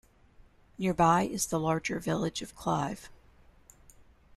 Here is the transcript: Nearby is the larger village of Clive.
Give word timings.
Nearby 0.79 1.25
is 1.27 1.45
the 1.45 1.59
larger 1.59 1.99
village 1.99 2.41
of 2.41 2.55
Clive. 2.55 3.11